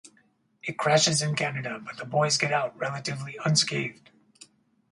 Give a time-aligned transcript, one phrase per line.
[0.63, 4.09] It crashes in Canada, but the boys get out relatively unscathed.